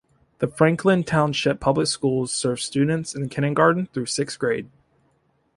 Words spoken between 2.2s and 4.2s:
serve students in kindergarten through